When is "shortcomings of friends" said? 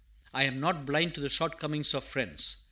1.29-2.57